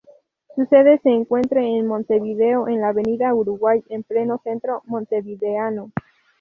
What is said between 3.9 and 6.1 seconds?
pleno centro montevideano.